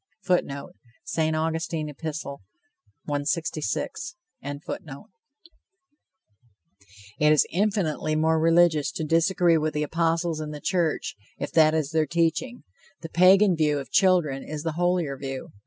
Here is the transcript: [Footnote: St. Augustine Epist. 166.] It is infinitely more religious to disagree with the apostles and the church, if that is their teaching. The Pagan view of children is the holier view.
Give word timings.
[Footnote: 0.23 0.75
St. 1.03 1.35
Augustine 1.35 1.87
Epist. 1.87 2.25
166.] 2.25 4.15
It 7.19 7.31
is 7.31 7.45
infinitely 7.51 8.15
more 8.15 8.39
religious 8.39 8.91
to 8.93 9.03
disagree 9.03 9.59
with 9.59 9.75
the 9.75 9.83
apostles 9.83 10.39
and 10.39 10.51
the 10.55 10.59
church, 10.59 11.15
if 11.37 11.51
that 11.51 11.75
is 11.75 11.91
their 11.91 12.07
teaching. 12.07 12.63
The 13.01 13.09
Pagan 13.09 13.55
view 13.55 13.77
of 13.77 13.91
children 13.91 14.41
is 14.43 14.63
the 14.63 14.71
holier 14.71 15.15
view. 15.17 15.49